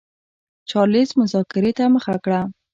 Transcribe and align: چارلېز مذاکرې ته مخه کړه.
چارلېز 0.69 1.09
مذاکرې 1.21 1.71
ته 1.77 1.85
مخه 1.95 2.15
کړه. 2.23 2.41